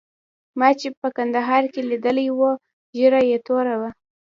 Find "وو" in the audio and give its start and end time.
2.37-2.51